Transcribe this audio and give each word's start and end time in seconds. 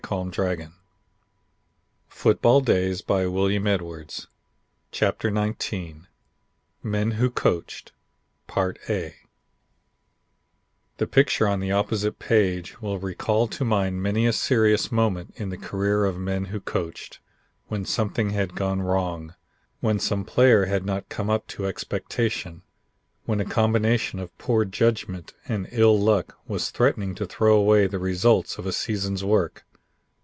[Illustration: 0.11 0.73
ONE 2.09 2.11
SCENE 2.11 2.37
NEVER 2.43 3.01
PHOTOGRAPHED 3.05 3.29
IN 3.47 3.69
FOOTBALL] 3.69 4.05
CHAPTER 4.91 5.31
XIX 5.61 5.99
MEN 6.83 7.11
WHO 7.11 7.29
COACHED 7.29 7.93
The 8.49 9.15
picture 11.09 11.47
on 11.47 11.61
the 11.61 11.71
opposite 11.71 12.19
page 12.19 12.81
will 12.81 12.99
recall 12.99 13.47
to 13.47 13.63
mind 13.63 14.03
many 14.03 14.27
a 14.27 14.33
serious 14.33 14.91
moment 14.91 15.31
in 15.37 15.47
the 15.47 15.57
career 15.57 16.03
of 16.03 16.17
men 16.17 16.45
who 16.45 16.59
coached; 16.59 17.19
when 17.69 17.85
something 17.85 18.31
had 18.31 18.53
gone 18.53 18.81
wrong; 18.81 19.33
when 19.79 19.97
some 19.97 20.25
player 20.25 20.65
had 20.65 20.85
not 20.85 21.07
come 21.07 21.29
up 21.29 21.47
to 21.47 21.65
expectation; 21.65 22.63
when 23.23 23.39
a 23.39 23.45
combination 23.45 24.19
of 24.19 24.37
poor 24.37 24.65
judgment 24.65 25.33
and 25.47 25.69
ill 25.71 25.97
luck 25.97 26.37
was 26.49 26.69
threatening 26.69 27.15
to 27.15 27.25
throw 27.25 27.55
away 27.55 27.87
the 27.87 27.99
results 27.99 28.57
of 28.57 28.65
a 28.65 28.73
season's 28.73 29.23
work. 29.23 29.63